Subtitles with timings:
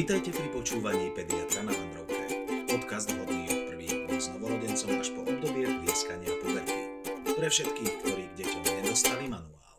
[0.00, 2.24] Vítajte pri počúvaní Pediatra na Vandrovke.
[2.72, 6.88] Podcast vhodný od prvých dní s novorodencom až po obdobie plieskania puberty.
[7.36, 9.76] Pre všetkých, ktorí k deťom nedostali manuál.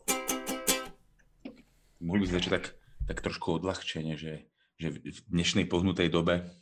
[2.05, 2.77] Mohli by sme tak,
[3.09, 4.45] tak trošku odľahčenie, že,
[4.77, 6.53] že v dnešnej pohnutej dobe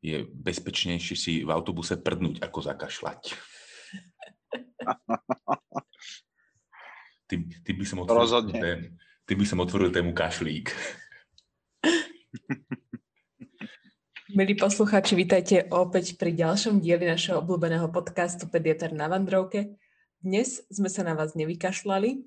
[0.00, 3.22] je bezpečnejšie si v autobuse prdnúť, ako zakašľať.
[7.28, 8.56] Ty, ty by som otvoril Rozhodne.
[8.56, 8.88] Tému,
[9.24, 10.76] ty by som otvoril tému kašlík.
[14.34, 19.78] Milí poslucháči, vítajte opäť pri ďalšom dieli našeho obľúbeného podcastu Pediatr na Vandrovke.
[20.18, 22.18] Dnes sme sa na vás nevykašľali,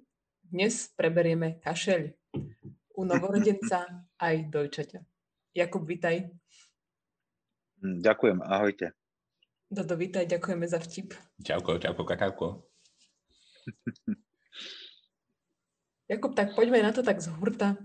[0.47, 2.07] dnes preberieme kašeľ
[2.95, 5.03] u novorodenca aj dojčaťa.
[5.51, 6.31] Jakub, vítaj.
[7.83, 8.95] Hm, Ďakujem, ahojte.
[9.67, 11.11] Dodo, vítaj, ďakujeme za vtip.
[11.43, 12.71] Čauko, čauko, kakauko.
[16.07, 17.75] Jakub, tak poďme na to tak z hurta.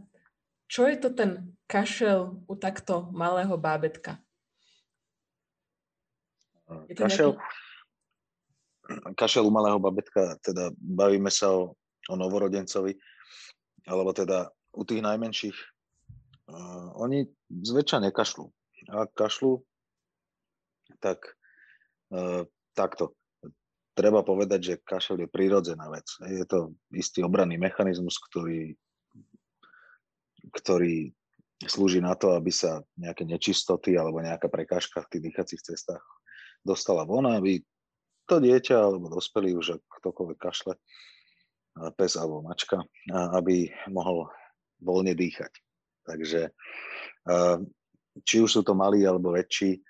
[0.72, 4.16] Čo je to ten kašel u takto malého bábetka?
[6.88, 7.30] Je to Kašel,
[9.12, 11.76] kašel u malého babetka, teda bavíme sa o,
[12.08, 12.96] o novorodencovi,
[13.84, 15.58] alebo teda u tých najmenších.
[16.48, 18.48] Uh, oni zväčša nekašľú.
[18.96, 19.60] A kašľú,
[21.04, 21.36] tak
[22.16, 23.12] uh, takto.
[23.92, 26.08] Treba povedať, že kašel je prirodzená vec.
[26.24, 28.72] Je to istý obranný mechanizmus, ktorý,
[30.52, 31.10] ktorý
[31.62, 36.02] slúži na to, aby sa nejaké nečistoty alebo nejaká prekážka v tých dýchacích cestách
[36.62, 37.62] dostala von, aby
[38.26, 40.74] to dieťa alebo dospelý už ak ktokoľvek kašle,
[41.98, 44.30] pes alebo mačka, aby mohol
[44.78, 45.52] voľne dýchať.
[46.06, 46.50] Takže
[48.26, 49.82] či už sú to malí alebo väčší,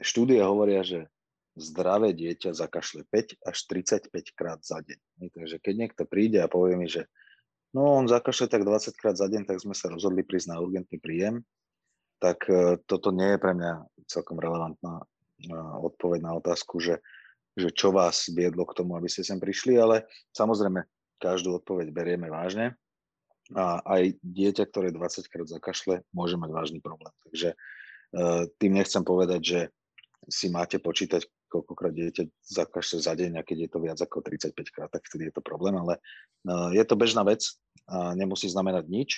[0.00, 1.08] štúdie hovoria, že
[1.54, 5.00] zdravé dieťa zakašle 5 až 35 krát za deň.
[5.30, 7.06] Takže keď niekto príde a povie mi, že
[7.74, 10.96] no on zakašle tak 20 krát za deň, tak sme sa rozhodli prísť na urgentný
[11.02, 11.42] príjem,
[12.22, 13.72] tak e, toto nie je pre mňa
[14.06, 15.04] celkom relevantná e,
[15.82, 17.02] odpoveď na otázku, že,
[17.58, 20.86] že čo vás viedlo k tomu, aby ste sem prišli, ale samozrejme
[21.18, 22.78] každú odpoveď berieme vážne
[23.52, 27.12] a aj dieťa, ktoré 20 krát zakašle, môže mať vážny problém.
[27.28, 27.56] Takže e,
[28.56, 29.60] tým nechcem povedať, že
[30.30, 34.74] si máte počítať, koľkokrát dieťa zakašle za deň a keď je to viac ako 35
[34.74, 36.02] krát, tak vtedy je to problém, ale
[36.50, 37.46] uh, je to bežná vec
[38.18, 39.10] nemusí znamenať nič,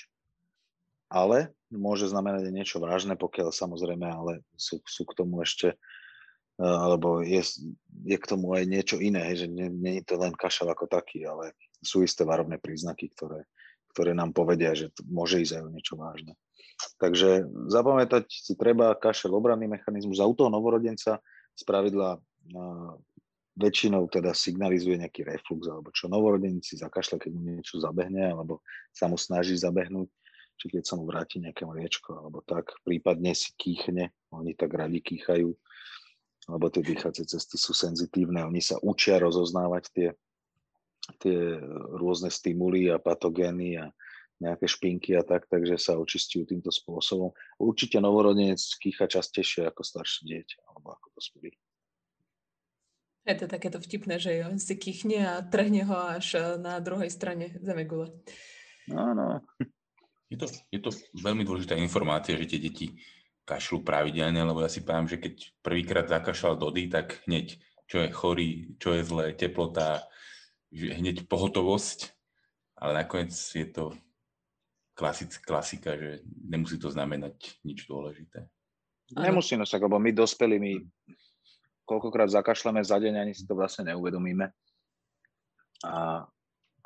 [1.07, 6.79] ale môže znamenať aj niečo vážne, pokiaľ samozrejme, ale sú, sú k tomu ešte, uh,
[6.85, 7.43] alebo je,
[8.05, 11.25] je k tomu aj niečo iné, že nie, nie je to len kašel ako taký,
[11.25, 13.47] ale sú isté varovné príznaky, ktoré,
[13.95, 16.35] ktoré nám povedia, že môže ísť aj o niečo vážne.
[17.01, 20.21] Takže zapamätať si treba kašel obranný mechanizmus.
[20.21, 21.25] A u toho novorodenca
[21.57, 22.95] z pravidla uh,
[23.57, 28.61] väčšinou teda signalizuje nejaký reflux alebo čo novorodenec si zakašle, keď mu niečo zabehne alebo
[28.93, 30.13] sa mu snaží zabehnúť,
[30.61, 35.01] či keď sa mu vráti nejaké mliečko alebo tak, prípadne si kýchne, oni tak radi
[35.01, 35.49] kýchajú,
[36.53, 40.09] lebo tie dýchacie cesty sú senzitívne, oni sa učia rozoznávať tie,
[41.25, 41.39] tie
[41.97, 43.89] rôzne stimuly a patogény a
[44.37, 47.33] nejaké špinky a tak, takže sa očistujú týmto spôsobom.
[47.57, 51.57] Určite novorodenec kýcha častejšie ako staršie dieťa alebo ako dospelý.
[53.27, 57.11] Je to takéto vtipné, že on si kýchne a trhne ho až e, na druhej
[57.11, 58.15] strane zemegule.
[58.87, 59.43] No, no.
[60.31, 60.91] Je to, je to
[61.23, 62.87] veľmi dôležitá informácia, že tie deti
[63.47, 68.11] kašľú pravidelne, lebo ja si poviem, že keď prvýkrát zakašľal Dody, tak hneď čo je
[68.11, 68.51] chorý,
[68.83, 70.07] čo je zlé, teplota,
[70.75, 72.11] hneď pohotovosť,
[72.75, 73.95] ale nakoniec je to
[74.97, 78.49] klasic, klasika, že nemusí to znamenať nič dôležité.
[79.13, 80.73] Nemusí, no však, lebo my dospelí, my
[81.87, 84.51] koľkokrát zakašľame za deň, ani si to vlastne neuvedomíme.
[85.87, 86.25] A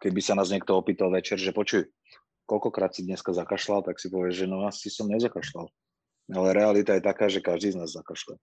[0.02, 1.88] keby sa nás niekto opýtal večer, že počuj,
[2.44, 5.70] koľkokrát si dneska zakašľal, tak si povieš, že no asi som nezakašľal.
[6.34, 8.36] Ale realita je taká, že každý z nás zakašle.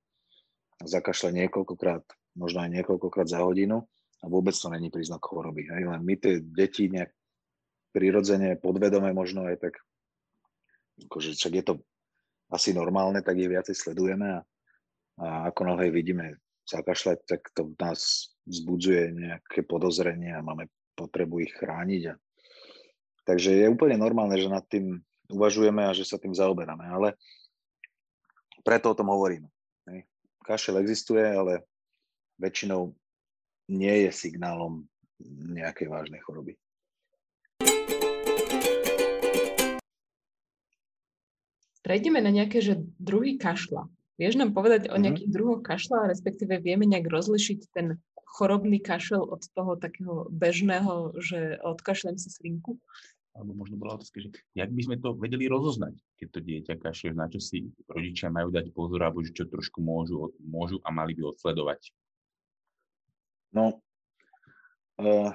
[0.81, 2.07] Zakašle niekoľkokrát,
[2.39, 3.85] možno aj niekoľkokrát za hodinu
[4.23, 5.67] a vôbec to není príznak choroby.
[5.69, 5.91] Hej?
[5.91, 7.11] Len my tie deti nejak
[7.97, 9.73] prirodzene, podvedome možno aj tak,
[11.09, 11.73] akože však je to
[12.53, 14.39] asi normálne, tak je viacej sledujeme a,
[15.17, 16.37] a ako náhle vidíme
[16.69, 22.13] zakašľať, tak to nás vzbudzuje nejaké podozrenie a máme potrebu ich chrániť.
[22.13, 22.13] A,
[23.25, 25.01] takže je úplne normálne, že nad tým
[25.33, 27.17] uvažujeme a že sa tým zaoberáme, ale
[28.61, 29.49] preto o tom hovoríme.
[30.45, 31.67] Kašel existuje, ale
[32.39, 32.95] väčšinou
[33.67, 34.87] nie je signálom
[35.51, 36.55] nejakej vážnej choroby.
[41.87, 43.87] Prejdeme na nejaké, že druhý kašľa.
[44.19, 45.03] Vieš nám povedať o Mhm.
[45.07, 47.95] nejakých druhoch kašľa, respektíve vieme nejak rozlišiť ten
[48.27, 52.75] chorobný kašel od toho takého bežného, že odkašlem si slinku?
[53.37, 57.13] alebo možno bola otázka, že jak by sme to vedeli rozoznať, keď to dieťa kašle,
[57.13, 61.13] na čo si rodičia majú dať pozor, alebo že čo trošku môžu, môžu a mali
[61.13, 61.93] by odsledovať?
[63.53, 63.77] No,
[64.97, 65.29] uh,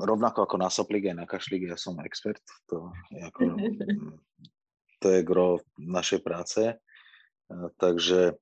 [0.00, 2.40] rovnako ako na soplík aj na kašlík, ja som expert.
[2.72, 3.40] To je, ako,
[4.98, 6.60] to je gro našej práce.
[7.46, 8.34] Uh, takže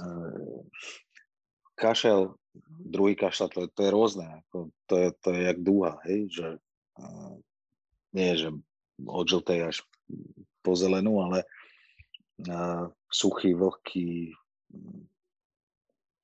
[0.00, 0.60] uh,
[1.80, 2.36] kašel,
[2.68, 4.28] druhý kašľ, to, to je rôzne.
[4.52, 6.48] To, je, to je jak dúha, hej, že
[7.00, 7.34] uh,
[8.12, 8.50] nie že
[9.06, 9.76] od žltej až
[10.60, 11.48] po zelenú, ale
[13.08, 14.32] suchý, vlhký,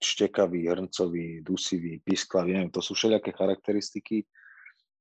[0.00, 4.25] štekavý, hrncový, dusivý, pisklavý, neviem, to sú všelijaké charakteristiky.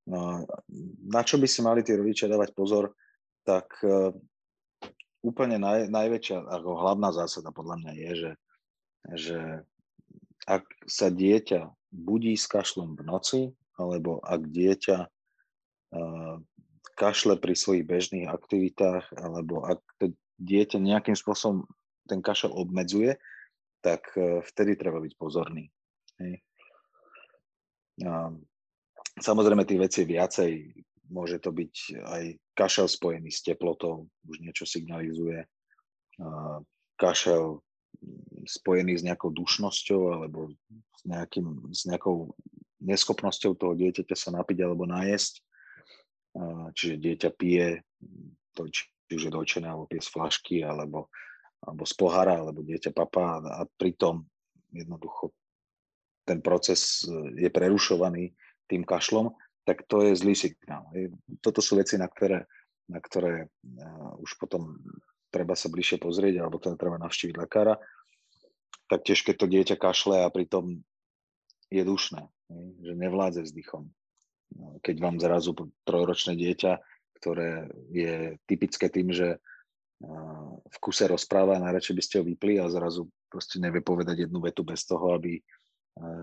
[0.06, 0.46] Uh,
[1.10, 2.94] na čo by si mali tí rodičia dávať pozor,
[3.42, 3.68] tak
[5.26, 8.32] úplne naj, najväčšia, ako hlavná zásada podľa mňa je, že,
[9.18, 9.40] že
[10.46, 13.42] ak sa dieťa budí s kašlom v noci,
[13.82, 16.36] alebo ak dieťa uh,
[16.94, 21.66] kašle pri svojich bežných aktivitách, alebo ak to dieťa nejakým spôsobom
[22.06, 23.18] ten kašel obmedzuje,
[23.82, 25.74] tak uh, vtedy treba byť pozorný.
[26.22, 26.46] Hej.
[28.06, 28.38] Uh,
[29.18, 30.52] samozrejme tých vecí viacej,
[31.10, 32.24] môže to byť aj
[32.58, 35.46] kašel spojený s teplotou, už niečo signalizuje.
[36.96, 37.60] Kašel
[38.46, 40.52] spojený s nejakou dušnosťou alebo
[41.00, 42.34] s, nejakým, s nejakou
[42.84, 45.42] neschopnosťou toho dieťaťa sa napiť alebo najesť.
[46.76, 47.82] Čiže dieťa pije,
[48.52, 51.08] to, či už je dojčené, alebo pije z flašky, alebo,
[51.64, 54.28] alebo z pohára, alebo dieťa papá a pritom
[54.76, 55.32] jednoducho
[56.26, 58.34] ten proces e, je prerušovaný
[58.66, 59.30] tým kašlom,
[59.66, 60.86] tak to je zlý signál.
[61.42, 62.46] Toto sú veci, na ktoré,
[62.86, 64.78] na ktoré uh, už potom
[65.34, 67.76] treba sa bližšie pozrieť, alebo teda treba navštíviť lekára,
[68.88, 70.80] tak tiež keď to dieťa kašle a pritom
[71.74, 72.24] je dušné,
[72.86, 73.90] že nevládze vzdychom.
[74.56, 75.52] No, keď vám zrazu
[75.84, 76.80] trojročné dieťa,
[77.20, 79.42] ktoré je typické tým, že
[80.70, 84.62] v kuse rozpráva najradšej by ste ho vypli a zrazu proste nevie povedať jednu vetu
[84.62, 85.40] bez toho, aby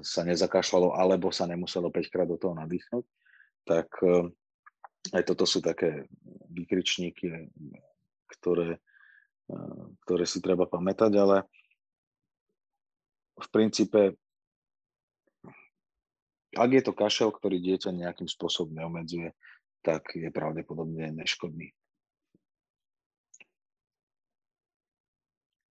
[0.05, 3.05] sa nezakašľalo alebo sa nemuselo 5 krát do toho nadýchnuť,
[3.69, 3.89] tak
[5.13, 6.07] aj toto sú také
[6.51, 7.51] výkričníky,
[8.31, 8.83] ktoré
[10.05, 11.37] ktoré si treba pamätať, ale
[13.37, 14.17] v princípe,
[16.53, 19.33] ak je to kašel, ktorý dieťa nejakým spôsobom neomedzuje,
[19.83, 21.75] tak je pravdepodobne neškodný.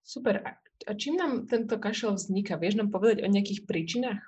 [0.02, 0.44] Super.
[0.82, 2.60] A čím nám tento kašel vzniká?
[2.60, 4.20] Vieš nám povedať o nejakých príčinách?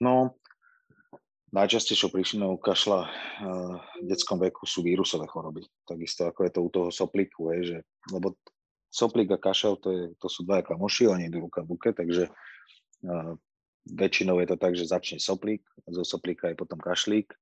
[0.00, 0.39] No,
[1.50, 3.10] Najčastejšou príčinou kašla
[3.98, 5.66] v detskom veku sú vírusové choroby.
[5.82, 7.78] Takisto ako je to u toho soplíku, hej, že,
[8.14, 8.38] lebo
[8.86, 12.30] soplík a kašel to, je, to sú dva kamoši, oni idú ruka v ruke, takže
[12.30, 13.34] uh,
[13.82, 17.34] väčšinou je to tak, že začne soplík, zo soplíka je potom kašlík,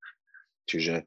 [0.64, 1.04] čiže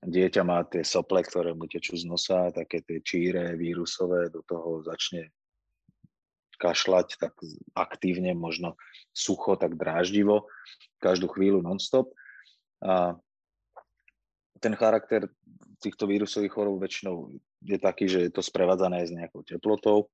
[0.00, 4.80] dieťa má tie sople, ktoré mu tečú z nosa, také tie číre vírusové, do toho
[4.88, 5.35] začne
[6.56, 7.34] kašľať tak
[7.76, 8.74] aktívne, možno
[9.12, 10.48] sucho, tak dráždivo,
[11.00, 12.12] každú chvíľu non-stop.
[12.84, 13.16] A
[14.60, 15.28] ten charakter
[15.80, 20.08] týchto vírusových chorób väčšinou je taký, že je to sprevádzané s nejakou teplotou.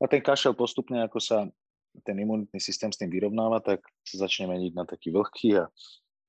[0.00, 1.48] A ten kašel postupne, ako sa
[2.06, 5.64] ten imunitný systém s tým vyrovnáva, tak sa začne meniť na taký vlhký a,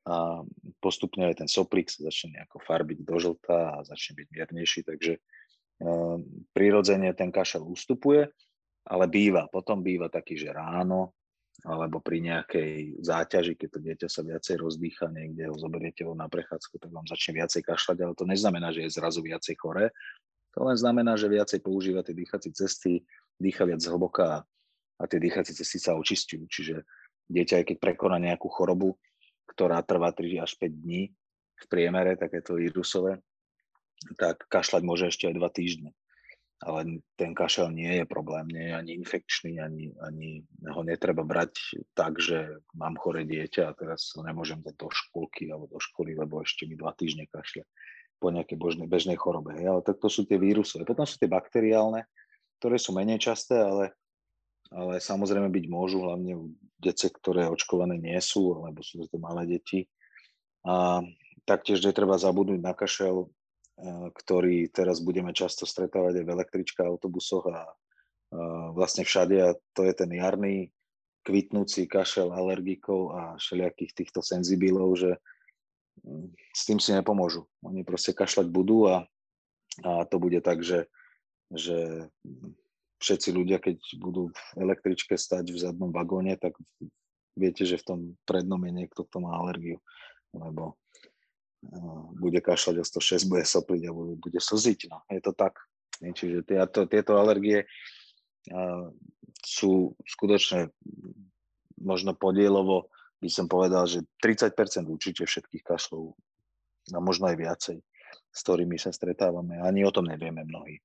[0.09, 0.41] a
[0.81, 5.13] postupne aj ten soplík sa začne nejako farbiť do žlta a začne byť miernejší, takže
[5.15, 5.19] e,
[6.51, 8.27] prirodzene ten kašel ustupuje
[8.87, 11.13] ale býva, potom býva taký, že ráno,
[11.61, 16.25] alebo pri nejakej záťaži, keď to dieťa sa viacej rozdýcha, niekde ho zoberiete ho na
[16.25, 19.93] prechádzku, tak vám začne viacej kašľať, ale to neznamená, že je zrazu viacej chore.
[20.57, 23.05] To len znamená, že viacej používa tie dýchacie cesty,
[23.37, 24.41] dýcha viac hlboká
[24.97, 26.49] a tie dýchacie cesty sa očistujú.
[26.49, 26.81] Čiže
[27.29, 28.97] dieťa, aj keď prekoná nejakú chorobu,
[29.53, 31.13] ktorá trvá 3 až 5 dní
[31.61, 33.21] v priemere, takéto vírusové,
[34.17, 35.93] tak kašľať môže ešte aj 2 týždne
[36.61, 41.81] ale ten kašel nie je problém, nie je ani infekčný, ani, ani ho netreba brať
[41.97, 46.13] tak, že mám chore dieťa a teraz ho nemôžem dať do škôlky alebo do školy,
[46.13, 47.65] lebo ešte mi dva týždne kašle
[48.21, 49.57] po nejakej božnej, bežnej chorobe.
[49.57, 49.73] Hej.
[49.73, 50.85] Ale tak to sú tie vírusové.
[50.85, 52.05] Potom sú tie bakteriálne,
[52.61, 53.97] ktoré sú menej časté, ale,
[54.69, 59.49] ale samozrejme byť môžu, hlavne u dece, ktoré očkované nie sú, alebo sú to malé
[59.49, 59.89] deti.
[60.61, 61.01] A
[61.49, 63.33] taktiež netreba zabudnúť na kašel
[64.13, 67.65] ktorý teraz budeme často stretávať aj v električkách, autobusoch a
[68.71, 70.71] vlastne všade a to je ten jarný
[71.21, 75.11] kvitnúci kašel alergikov a všelijakých týchto senzibilov, že
[76.01, 77.45] mm, s tým si nepomôžu.
[77.61, 79.05] Oni proste kašľať budú a,
[79.85, 80.89] a to bude tak, že,
[81.53, 82.09] že
[83.01, 86.57] všetci ľudia, keď budú v električke stať v zadnom vagóne, tak
[87.37, 89.77] viete, že v tom prednom je niekto, kto má alergiu,
[90.33, 90.73] lebo
[92.17, 94.79] bude kašľať o 106, bude sopliť a bude slziť.
[94.89, 95.05] No.
[95.09, 95.57] Je to tak.
[96.01, 97.69] Čiže tieto, tieto alergie
[99.45, 100.73] sú skutočne
[101.77, 102.89] možno podielovo,
[103.21, 106.17] by som povedal, že 30% určite všetkých kašlov
[106.89, 107.77] a možno aj viacej,
[108.33, 109.61] s ktorými sa stretávame.
[109.61, 110.81] Ani o tom nevieme mnohí.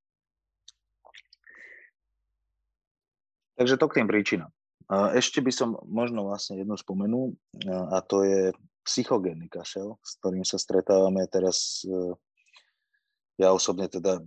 [3.56, 4.52] Takže to k tým príčinám.
[5.16, 7.32] Ešte by som možno vlastne jednu spomenul
[7.64, 8.52] a to je
[8.86, 11.82] psychogénny kašel, s ktorým sa stretávame teraz.
[11.82, 12.14] E,
[13.36, 14.22] ja osobne teda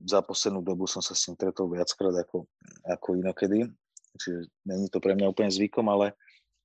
[0.00, 2.48] za poslednú dobu som sa s tým stretol viackrát ako,
[2.88, 3.68] ako inokedy,
[4.16, 6.16] čiže není to pre mňa úplne zvykom, ale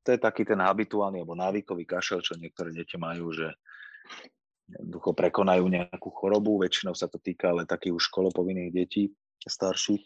[0.07, 3.51] to je taký ten habituálny alebo návykový kašel, čo niektoré deti majú, že
[4.79, 10.05] ducho prekonajú nejakú chorobu, väčšinou sa to týka ale takých už školopovinných detí, starších.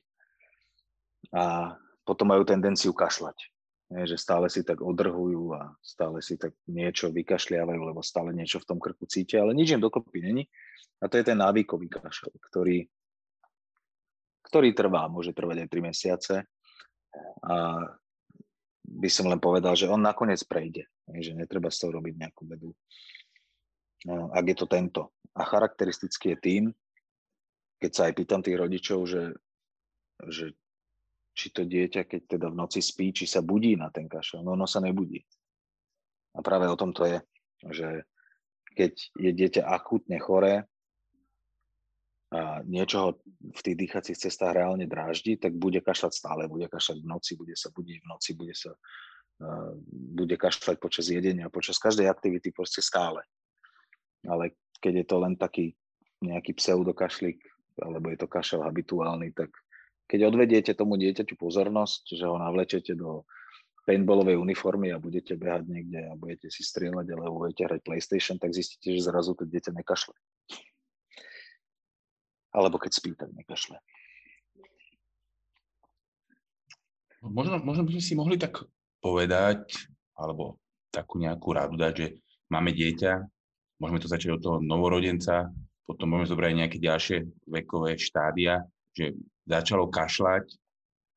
[1.36, 3.53] A potom majú tendenciu kašľať.
[3.94, 8.68] Že stále si tak odrhujú a stále si tak niečo vykašliavajú, lebo stále niečo v
[8.74, 10.50] tom krku cítia, ale nič im dokopy není.
[10.98, 12.90] A to je ten návykový kašel, ktorý,
[14.50, 16.36] ktorý trvá, môže trvať aj 3 mesiace.
[17.46, 17.86] A
[18.84, 20.90] by som len povedal, že on nakoniec prejde,
[21.22, 22.74] že netreba z toho robiť nejakú vedu.
[24.10, 25.02] No, ak je to tento.
[25.38, 26.64] A charakteristický je tým,
[27.80, 29.24] keď sa aj pýtam tých rodičov, že,
[30.28, 30.56] že
[31.34, 34.46] či to dieťa, keď teda v noci spí, či sa budí na ten kašel.
[34.46, 35.20] No ono sa nebudí.
[36.34, 37.18] A práve o tom to je,
[37.74, 38.06] že
[38.74, 40.66] keď je dieťa akútne choré
[42.34, 47.10] a niečo v tých dýchacích cestách reálne dráždi, tak bude kašľať stále, bude kašľať v
[47.10, 49.74] noci, bude sa budiť v noci, bude sa uh,
[50.18, 53.22] bude kašľať počas jedenia, počas každej aktivity proste stále.
[54.26, 55.78] Ale keď je to len taký
[56.26, 57.38] nejaký pseudokašlik,
[57.78, 59.54] alebo je to kašel habituálny, tak
[60.08, 63.24] keď odvediete tomu dieťaťu pozornosť, že ho navlečete do
[63.84, 68.56] paintballovej uniformy a budete behať niekde a budete si strieľať alebo budete hrať PlayStation, tak
[68.56, 70.16] zistíte, že zrazu to dieťa nekašle.
[72.54, 73.82] Alebo keď spí, tak nekašle.
[77.24, 78.68] Možno, možno by sme si mohli tak
[79.00, 80.60] povedať, alebo
[80.92, 82.08] takú nejakú radu dať, že
[82.52, 83.12] máme dieťa,
[83.80, 85.50] môžeme to začať od toho novorodenca,
[85.84, 87.18] potom môžeme zobrať nejaké ďalšie
[87.48, 89.18] vekové štádia, že
[89.50, 90.46] začalo kašľať,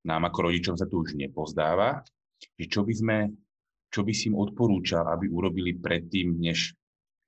[0.06, 2.02] nám ako rodičom sa to už nepozdáva,
[2.56, 3.18] že čo by sme,
[3.90, 6.74] čo by si im odporúčal, aby urobili predtým, než,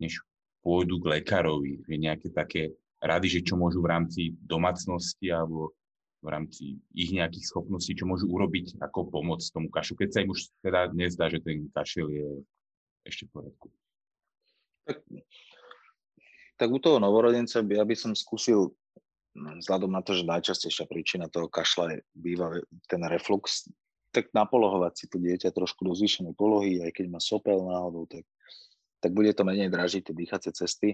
[0.00, 0.23] než
[0.62, 5.75] pôjdu k lekárovi, že nejaké také rady, že čo môžu v rámci domácnosti alebo
[6.19, 10.35] v rámci ich nejakých schopností, čo môžu urobiť ako pomoc tomu kašu, keď sa im
[10.35, 12.28] už teda nezdá, že ten kašel je
[13.07, 13.67] ešte v poriadku.
[14.83, 14.99] Tak,
[16.59, 18.75] tak u toho novorodenca by, ja by som skúsil
[19.38, 22.59] vzhľadom na to, že najčastejšia príčina toho kašla je, býva
[22.90, 23.71] ten reflux,
[24.11, 28.25] tak napolohovať si to dieťa trošku do zvýšenej polohy, aj keď má sopel náhodou, tak,
[29.04, 30.88] tak bude to menej dražiť tie dýchacie cesty.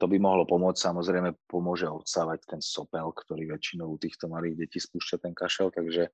[0.00, 4.80] To by mohlo pomôcť, samozrejme pomôže odsávať ten sopel, ktorý väčšinou u týchto malých detí
[4.80, 6.08] spúšťa ten kašel, takže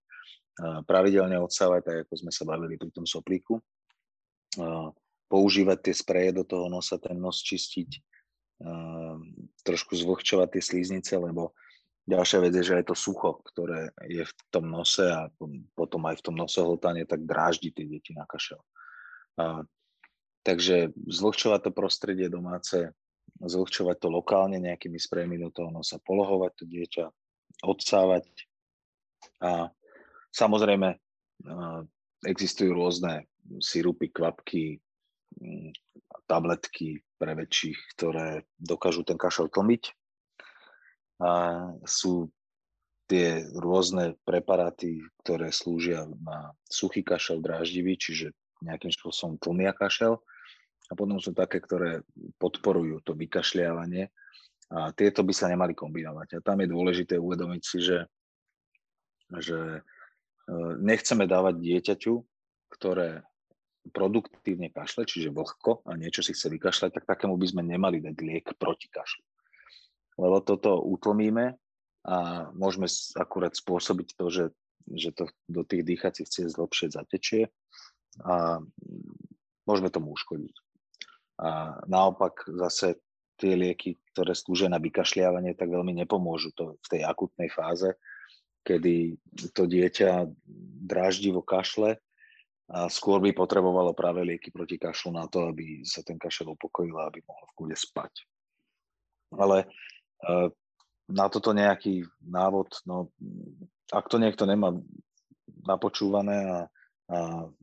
[0.91, 3.63] pravidelne odsávať, tak ako sme sa bavili pri tom soplíku.
[5.31, 7.91] Používať tie spreje do toho nosa, ten nos čistiť,
[9.63, 11.55] trošku zvlhčovať tie slíznice, lebo
[12.11, 15.31] ďalšia vec je, že aj to sucho, ktoré je v tom nose a
[15.79, 18.59] potom aj v tom nosohltane, tak dráždi tie deti na kašel.
[19.39, 19.63] A,
[20.43, 22.91] takže zvlhčovať to prostredie domáce,
[23.39, 27.05] zvlhčovať to lokálne nejakými sprejmi do toho nosa, polohovať to dieťa,
[27.63, 28.27] odsávať
[29.43, 29.71] a
[30.35, 30.99] samozrejme
[32.27, 33.31] existujú rôzne
[33.63, 34.83] sirupy, kvapky,
[36.27, 39.93] tabletky pre väčších, ktoré dokážu ten kašel tlmiť.
[41.19, 41.31] A
[41.83, 42.31] sú
[43.11, 48.31] tie rôzne preparáty, ktoré slúžia na suchý kašel dráždivý, čiže
[48.63, 50.23] nejakým spôsobom tlmia kašel.
[50.89, 52.07] A potom sú také, ktoré
[52.41, 54.09] podporujú to vykašľávanie.
[54.69, 56.39] A tieto by sa nemali kombinovať.
[56.39, 57.99] A tam je dôležité uvedomiť si, že,
[59.41, 59.81] že e,
[60.81, 62.15] nechceme dávať dieťaťu,
[62.77, 63.25] ktoré
[63.91, 68.17] produktívne kašle, čiže vlhko a niečo si chce vykašľať, tak takému by sme nemali dať
[68.21, 69.25] liek proti kašlu.
[70.19, 71.55] Lebo toto utlmíme
[72.09, 72.17] a
[72.55, 72.87] môžeme
[73.19, 74.45] akurát spôsobiť to, že,
[74.91, 77.53] že to do tých dýchacích ciest lepšie zatečie
[78.25, 78.63] a
[79.69, 80.55] môžeme tomu uškodiť.
[81.39, 82.99] A naopak zase
[83.39, 87.95] tie lieky, ktoré slúžia na vykašľávanie, tak veľmi nepomôžu to v tej akutnej fáze,
[88.67, 89.15] kedy
[89.55, 90.27] to dieťa
[90.83, 92.03] dráždivo kašle
[92.69, 97.01] a skôr by potrebovalo práve lieky proti kašlu na to, aby sa ten kašel upokojil
[97.01, 98.13] a aby mohol v kúde spať.
[99.33, 99.67] Ale e,
[101.09, 103.09] na toto nejaký návod, no
[103.89, 104.77] ak to niekto nemá
[105.65, 106.59] napočúvané a,
[107.09, 107.19] a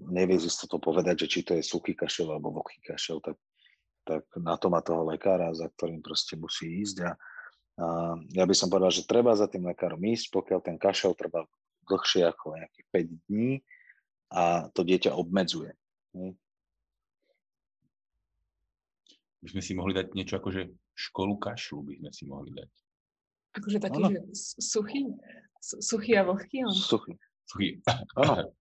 [0.09, 3.37] nevie z to povedať, že či to je suchý kašel alebo vlhký kašel, tak
[4.05, 6.97] tak na to má toho lekára, za ktorým proste musí ísť.
[7.01, 7.11] A,
[7.81, 7.85] a
[8.37, 11.43] ja by som povedal, že treba za tým lekárom ísť, pokiaľ ten kašel trvá
[11.89, 13.51] dlhšie ako nejakých 5 dní
[14.31, 15.73] a to dieťa obmedzuje.
[19.41, 20.61] By sme si mohli dať niečo ako, že
[20.97, 22.71] školu kašlu by sme si mohli dať.
[23.55, 24.09] Akože taký, ano.
[24.11, 24.19] že
[24.59, 25.01] suchý?
[25.61, 26.65] Suchý a vlhký?
[26.65, 26.73] On?
[26.73, 27.13] Suchý.
[27.45, 27.79] Suchý.
[28.17, 28.51] Áno.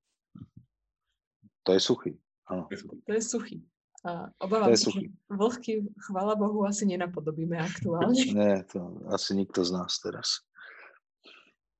[1.64, 2.12] To je suchý.
[2.46, 2.68] Áno.
[3.08, 3.58] To je suchý.
[4.04, 8.12] A obávam sa, že vlhky, chvála Bohu, asi nenapodobíme aktuálne.
[8.36, 10.44] Nie, to asi nikto z nás teraz.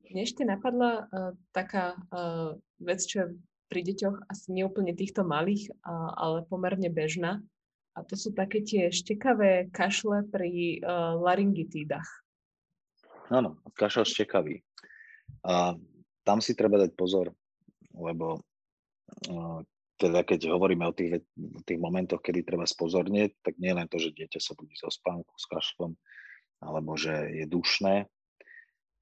[0.09, 3.27] Mne ešte napadla uh, taká uh, vec, čo je
[3.69, 7.41] pri deťoch asi neúplne týchto malých, uh, ale pomerne bežná.
[7.95, 12.07] A to sú také tie štekavé kašle pri uh, laryngitídach.
[13.31, 14.61] Áno, kašel štekavý.
[15.47, 15.79] A
[16.27, 17.33] tam si treba dať pozor,
[17.95, 18.43] lebo
[19.31, 19.61] uh,
[19.95, 21.23] teda keď hovoríme o tých,
[21.65, 25.33] tých momentoch, kedy treba spozornieť, tak nie len to, že dieťa sa budí zo spánku
[25.39, 25.95] s kašlom,
[26.59, 28.11] alebo že je dušné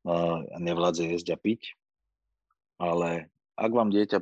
[0.03, 1.63] a nevládze jesť a piť,
[2.83, 4.19] ale ak vám dieťa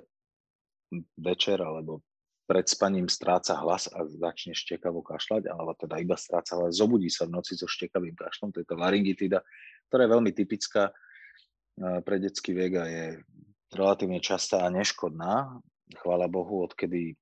[1.17, 2.03] večer alebo
[2.51, 7.31] pred spaním stráca hlas a začne štekavo kašľať, alebo teda iba stráca hlas, zobudí sa
[7.31, 9.39] v noci so štekavým kašlom, to je tá laryngitida,
[9.87, 10.91] ktorá je veľmi typická
[11.79, 13.05] pre detský vek a je
[13.71, 15.63] relatívne častá a neškodná
[15.99, 17.15] chvála Bohu, odkedy e,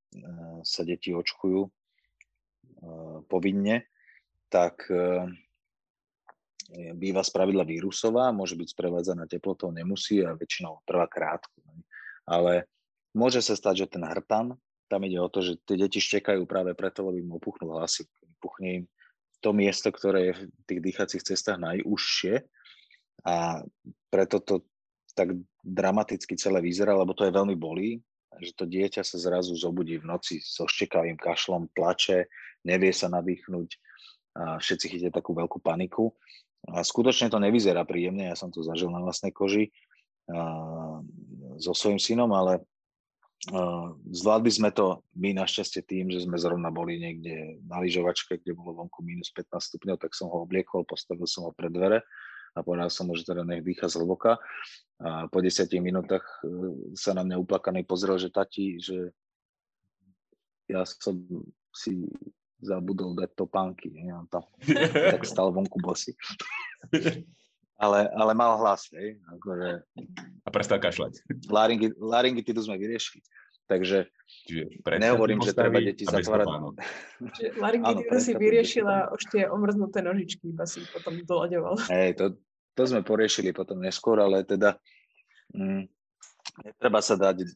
[0.64, 1.70] sa deti očkujú e,
[3.24, 3.88] povinne,
[4.52, 5.24] tak e,
[6.92, 11.64] býva spravidla vírusová, môže byť sprevádzaná teplotou, nemusí a väčšinou trvá krátko.
[12.28, 12.68] Ale
[13.12, 14.56] môže sa stať, že ten hrtan,
[14.88, 18.08] tam ide o to, že tie deti štekajú práve preto, lebo im opuchnú hlasy.
[18.40, 18.84] Puchne im
[19.44, 22.42] to miesto, ktoré je v tých dýchacích cestách najúžšie
[23.28, 23.62] a
[24.08, 24.64] preto to
[25.12, 28.00] tak dramaticky celé vyzerá, lebo to je veľmi bolí
[28.40, 32.30] že to dieťa sa zrazu zobudí v noci so štekavým kašlom, plače,
[32.66, 33.68] nevie sa nadýchnuť
[34.38, 36.14] a všetci chytia takú veľkú paniku.
[36.70, 39.70] A skutočne to nevyzerá príjemne, ja som to zažil na vlastnej koži
[40.30, 41.02] a,
[41.58, 42.62] so svojím synom, ale
[44.10, 48.82] zvládli sme to my našťastie tým, že sme zrovna boli niekde na lyžovačke, kde bolo
[48.82, 52.02] vonku minus 15 stupňov, tak som ho obliekol, postavil som ho pred dvere
[52.58, 54.42] a povedal som mu, že teda nech dýcha zhlboka.
[54.98, 56.50] A po desiatich minútach e,
[56.98, 59.14] sa na mňa uplakaný pozrel, že tati, že
[60.66, 61.22] ja som
[61.70, 62.10] si
[62.58, 63.94] zabudol dať topánky.
[64.02, 64.42] Ja tam,
[65.14, 66.18] tak stal vonku bosy.
[67.78, 69.22] Ale, ale mal hlas, hej.
[69.38, 69.86] Akože,
[70.42, 71.22] a prestal kašľať.
[71.56, 73.22] Laringi, laryngitidu sme vyriešili.
[73.68, 74.08] Takže
[74.96, 76.48] nehovorím, že treba deti zatvárať.
[77.62, 81.76] Laryngitidu si vyriešila, už tie omrznuté nožičky iba si potom doľaďoval.
[81.94, 82.24] Hej, to,
[82.74, 84.80] to sme poriešili potom neskôr, ale teda
[85.52, 85.84] mm,
[86.64, 87.46] netreba sa dať, e,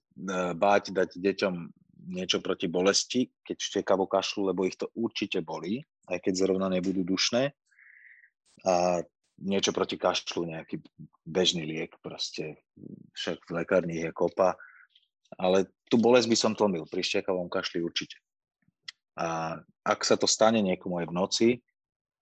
[0.52, 1.54] báť dať deťom
[2.12, 5.80] niečo proti bolesti, keď štekavo kašľú, lebo ich to určite bolí,
[6.12, 7.56] aj keď zrovna nebudú dušné.
[8.68, 9.00] A
[9.40, 10.83] niečo proti kašľu, nejaký
[11.25, 12.61] bežný liek, proste
[13.16, 14.59] však v lekárni je kopa.
[15.40, 18.21] Ale tú bolesť by som tlmil, pri štekavom kašli určite.
[19.16, 21.49] A ak sa to stane niekomu aj v noci,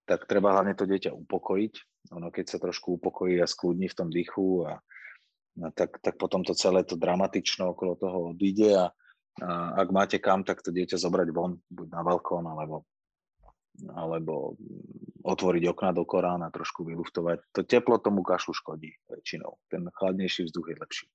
[0.07, 1.75] tak treba hlavne to dieťa upokojiť.
[2.19, 4.83] Ono, keď sa trošku upokojí a skľudní v tom dychu, a,
[5.63, 8.91] a tak, tak potom to celé to dramatično okolo toho odíde a,
[9.39, 12.83] a ak máte kam, tak to dieťa zobrať von, buď na balkón, alebo,
[13.95, 14.59] alebo
[15.21, 17.45] otvoriť okna do Korán a trošku vyluftovať.
[17.57, 19.61] To teplo tomu kašlu škodí väčšinou.
[19.69, 21.07] Ten chladnejší vzduch je lepší.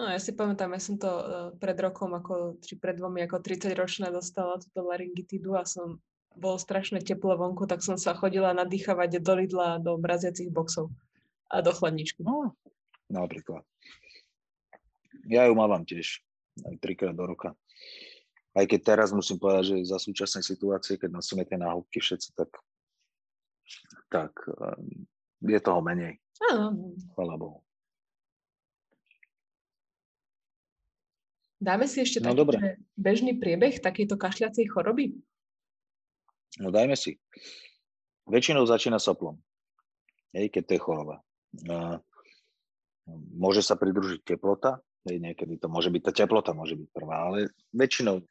[0.00, 1.22] No, ja si pamätám, ja som to uh,
[1.60, 6.00] pred rokom, ako, či pred dvomi, ako 30 ročná dostala túto laryngitidu a som
[6.32, 10.88] bolo strašne teplo vonku, tak som sa chodila nadýchavať do Lidla, do mraziacich boxov
[11.52, 12.24] a do chladničky.
[12.24, 12.56] No,
[13.12, 13.66] napríklad.
[15.28, 16.24] Ja ju mávam tiež
[16.64, 17.52] aj trikrát do roka.
[18.50, 22.50] Aj keď teraz musím povedať, že za súčasnej situácie, keď nosíme tie náhubky všetci, tak,
[24.10, 25.06] tak um,
[25.46, 26.18] je toho menej.
[26.50, 26.98] Áno.
[27.14, 27.62] Chvala Bohu.
[31.60, 35.12] Dáme si ešte no, taký bežný priebeh takejto kašľacej choroby?
[36.56, 37.20] No dajme si.
[38.24, 39.36] Väčšinou začína soplom,
[40.32, 41.16] hej, keď to je choroba.
[43.36, 47.52] môže sa pridružiť teplota, hej, niekedy to môže byť, tá teplota môže byť prvá, ale
[47.76, 48.24] väčšinou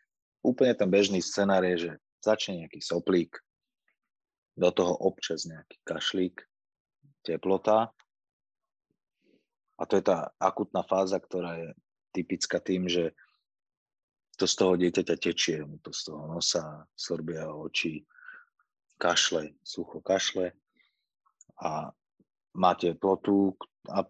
[0.43, 1.91] úplne ten bežný scenár je, že
[2.23, 3.35] začne nejaký soplík,
[4.59, 6.43] do toho občas nejaký kašlík,
[7.23, 7.95] teplota.
[9.79, 11.69] A to je tá akutná fáza, ktorá je
[12.11, 13.15] typická tým, že
[14.35, 18.03] to z toho dieťaťa tečie, mu to z toho nosa, sorbia oči,
[18.99, 20.51] kašle, sucho kašle
[21.63, 21.91] a
[22.55, 23.55] máte plotu
[23.87, 24.03] a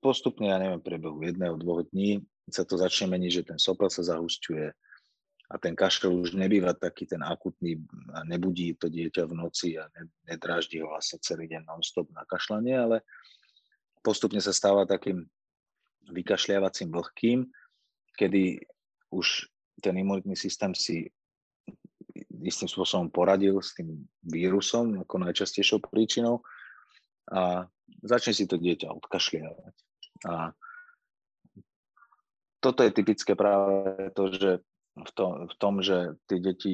[0.00, 4.00] postupne, ja neviem, prebehu jedného, dvoch dní sa to začne meniť, že ten sopel sa
[4.00, 4.72] zahusťuje
[5.48, 7.80] a ten kašel už nebýva taký ten akutný
[8.28, 9.88] nebudí to dieťa v noci a
[10.28, 12.96] nedráždi ho vlastne celý deň non-stop na kašlanie, ale
[14.04, 15.24] postupne sa stáva takým
[16.12, 17.38] vykašľiavacím vlhkým,
[18.16, 18.60] kedy
[19.08, 19.48] už
[19.80, 21.08] ten imunitný systém si
[22.44, 26.44] istým spôsobom poradil s tým vírusom ako najčastejšou príčinou
[27.32, 27.66] a
[28.04, 29.74] začne si to dieťa odkašliavať.
[30.28, 30.52] A
[32.58, 34.50] toto je typické práve to, že
[35.04, 36.72] v tom, v tom, že tie deti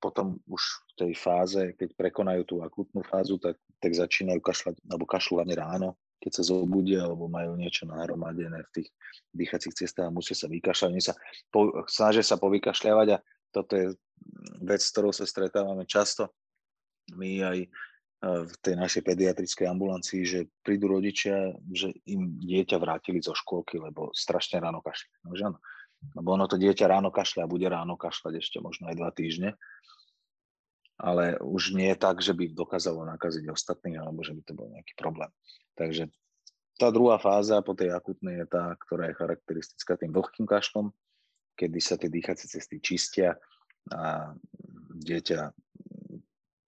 [0.00, 5.04] potom už v tej fáze, keď prekonajú tú akutnú fázu, tak, tak začínajú kašľať, alebo
[5.08, 5.88] kašľú hlavne ráno,
[6.20, 8.88] keď sa zobudia, alebo majú niečo nahromadené v tých
[9.36, 10.90] dýchacích cestách a musia sa vykašľať.
[10.92, 11.14] Oni sa
[11.52, 13.18] po, snažia sa povykašľavať a
[13.52, 13.86] toto je
[14.64, 16.32] vec, s ktorou sa stretávame často.
[17.14, 17.58] My aj
[18.26, 24.10] v tej našej pediatrickej ambulancii, že prídu rodičia, že im dieťa vrátili zo škôlky, lebo
[24.16, 25.12] strašne ráno kašľa.
[25.28, 25.58] No, že áno.
[26.14, 29.58] Lebo ono to dieťa ráno kašľa a bude ráno kašľať ešte možno aj dva týždne.
[30.96, 34.68] Ale už nie je tak, že by dokázalo nakaziť ostatných, alebo že by to bol
[34.72, 35.28] nejaký problém.
[35.76, 36.08] Takže
[36.76, 40.92] tá druhá fáza po tej akutnej je tá, ktorá je charakteristická tým vlhkým kašlom,
[41.56, 43.36] kedy sa tie dýchacie cesty čistia
[43.92, 44.32] a
[44.92, 45.40] dieťa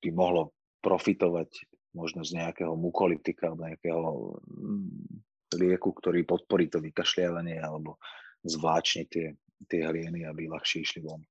[0.01, 4.03] by mohlo profitovať možno z nejakého mukolytika alebo nejakého
[4.45, 8.01] mm, lieku, ktorý podporí to vykašľávanie alebo
[8.47, 9.35] zvláčne tie,
[9.67, 11.23] tie hlieny, aby ľahšie išli von.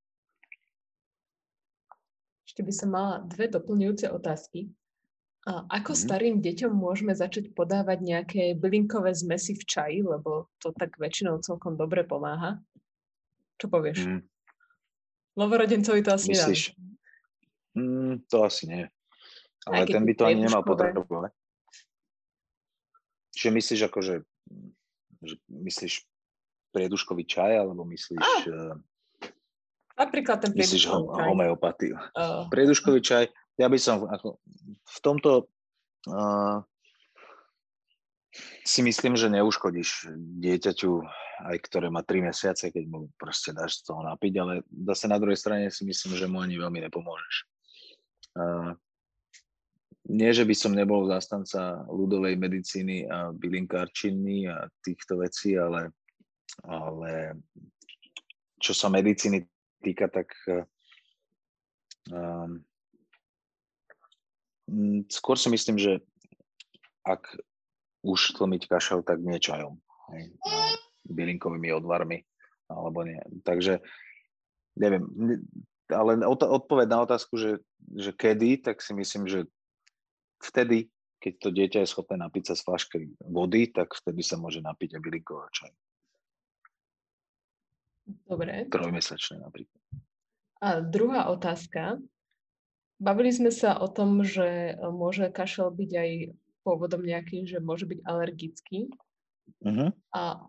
[2.48, 4.72] Ešte by som mala dve doplňujúce otázky.
[5.48, 6.00] A ako mm.
[6.00, 11.80] starým deťom môžeme začať podávať nejaké bylinkové zmesy v čaji, lebo to tak väčšinou celkom
[11.80, 12.60] dobre pomáha?
[13.56, 14.04] Čo povieš?
[14.04, 14.22] Mm.
[15.40, 16.76] Novorodencovi to asi Myslíš?
[17.78, 18.84] Mm, to asi nie.
[19.70, 21.32] Ale ten by to ani nemal potrebovať.
[23.38, 24.16] Čiže myslíš ako, že,
[25.22, 25.94] že myslíš
[26.72, 28.28] prieduškový čaj, alebo myslíš...
[28.52, 28.78] Ah.
[29.98, 31.98] Napríklad ten Myslíš ho, homeopatiu.
[32.14, 32.46] Uh.
[32.54, 33.24] Prieduškový čaj,
[33.58, 34.38] ja by som ako,
[34.70, 35.50] v tomto
[36.06, 36.62] uh,
[38.62, 40.92] si myslím, že neuškodíš dieťaťu,
[41.50, 45.18] aj ktoré má 3 mesiace, keď mu proste dáš z toho napiť, ale zase na
[45.18, 47.36] druhej strane si myslím, že mu ani veľmi nepomôžeš.
[48.38, 48.78] Uh,
[50.08, 55.92] nie, že by som nebol zastanca ľudovej medicíny a bylinkárčiny a týchto vecí, ale,
[56.64, 57.38] ale
[58.58, 59.46] čo sa medicíny
[59.86, 60.34] týka, tak
[62.10, 62.62] um,
[65.08, 66.02] skôr si myslím, že
[67.06, 67.24] ak
[68.04, 69.80] už tlmiť kašel, tak nie čajom,
[70.12, 70.32] hej,
[71.08, 72.24] bylinkovými odvarmi,
[72.68, 73.20] alebo nie.
[73.48, 73.80] Takže
[74.76, 75.08] neviem,
[75.88, 77.64] ale odpoveď na otázku, že,
[77.96, 79.48] že kedy, tak si myslím, že
[80.44, 80.92] vtedy,
[81.24, 85.00] keď to dieťa je schopné napiť sa z flašky vody, tak vtedy sa môže napiť
[85.00, 85.72] aj bylinková čaj.
[88.08, 88.72] Dobre.
[88.72, 89.82] Trojmesačné napríklad.
[90.64, 92.02] A druhá otázka.
[92.98, 96.10] Bavili sme sa o tom, že môže kašel byť aj
[96.66, 98.90] pôvodom nejaký, že môže byť alergický.
[99.62, 99.94] Uh-huh.
[100.18, 100.42] A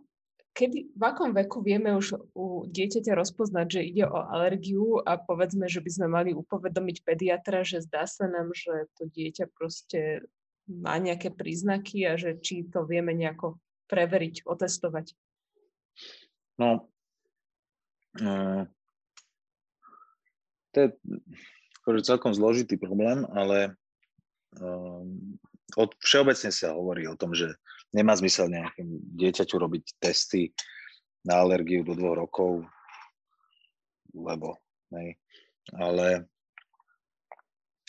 [0.57, 5.69] kedy, v akom veku vieme už u dieťaťa rozpoznať, že ide o alergiu a povedzme,
[5.69, 10.25] že by sme mali upovedomiť pediatra, že zdá sa nám, že to dieťa proste
[10.67, 15.15] má nejaké príznaky a že či to vieme nejako preveriť, otestovať?
[16.59, 16.91] No,
[20.73, 20.89] to je
[21.83, 23.77] akože celkom zložitý problém, ale
[25.77, 27.53] od, všeobecne sa hovorí o tom, že
[27.93, 30.53] nemá zmysel nejakým dieťaťu robiť testy
[31.25, 32.65] na alergiu do dvoch rokov,
[34.17, 34.57] lebo,
[34.97, 35.21] hej.
[35.77, 36.25] Ale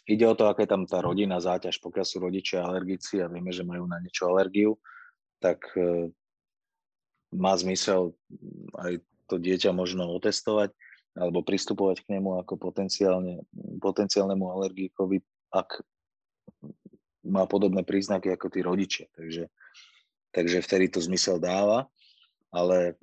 [0.03, 1.79] ide o to, aká je tam tá rodina záťaž.
[1.79, 4.75] Pokiaľ sú rodičia alergici a vieme, že majú na niečo alergiu,
[5.39, 5.63] tak
[7.31, 8.11] má zmysel
[8.75, 8.99] aj
[9.29, 10.73] to dieťa možno otestovať
[11.13, 13.45] alebo pristupovať k nemu ako potenciálne,
[13.81, 15.21] potenciálnemu alergikovi,
[15.53, 15.81] ak
[17.25, 19.05] má podobné príznaky ako tí rodičia.
[19.13, 19.49] Takže
[20.33, 21.89] takže vtedy to zmysel dáva,
[22.53, 22.97] ale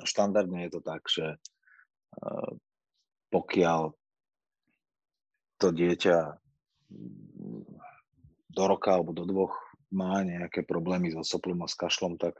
[0.00, 2.50] štandardne je to tak, že eh,
[3.32, 3.92] pokiaľ
[5.56, 6.18] to dieťa
[8.52, 9.56] do roka alebo do dvoch
[9.92, 12.36] má nejaké problémy so soplom a s kašlom, tak,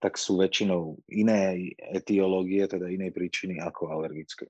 [0.00, 4.48] tak sú väčšinou iné etiológie, teda inej príčiny ako alergické.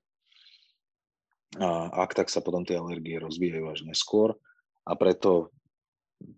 [1.59, 4.39] A ak tak sa potom tie alergie rozvíjajú až neskôr
[4.87, 5.51] a preto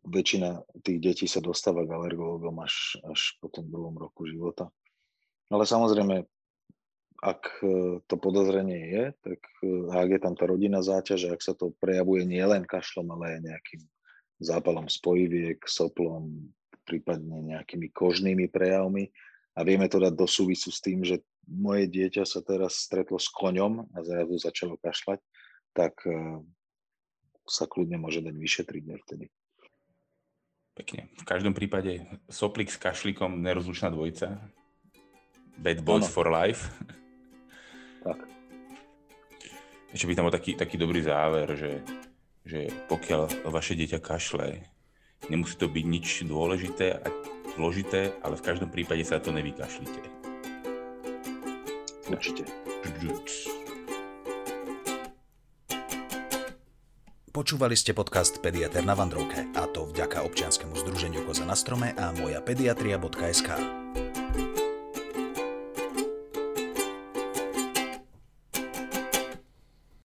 [0.09, 4.73] väčšina tých detí sa dostáva k alergologom až, až po tom druhom roku života.
[5.53, 6.25] Ale samozrejme,
[7.21, 11.53] ak e, to podozrenie je, tak e, ak je tam tá rodina záťaž, ak sa
[11.53, 13.81] to prejavuje nielen kašlom, ale aj nejakým
[14.41, 16.51] zápalom spojiviek, soplom,
[16.83, 19.09] prípadne nejakými kožnými prejavmi,
[19.53, 23.29] A vieme to dať do súvisu s tým, že moje dieťa sa teraz stretlo s
[23.29, 25.21] koňom a zrazu začalo kašľať,
[25.77, 26.41] tak uh,
[27.45, 29.25] sa kľudne môže dať vyšetriť vtedy.
[30.73, 31.13] Pekne.
[31.21, 32.01] V každom prípade
[32.33, 34.41] soplik s kašlikom, nerozlučná dvojica.
[35.53, 36.13] Bad boys ano.
[36.17, 36.73] for life.
[38.01, 38.17] Tak.
[39.93, 41.85] Ešte by tam bol taký, taký dobrý záver, že,
[42.41, 44.65] že pokiaľ vaše dieťa kašle,
[45.31, 47.07] nemusí to byť nič dôležité a
[47.55, 50.01] zložité, ale v každom prípade sa to nevykašlite.
[52.09, 52.43] Určite.
[57.33, 62.13] Počúvali ste podcast Pediater na Vandrovke a to vďaka občianskému združeniu Koza na strome a
[62.13, 63.49] moja pediatria.sk.